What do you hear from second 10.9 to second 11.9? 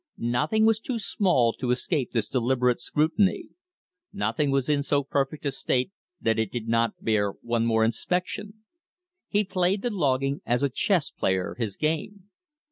player his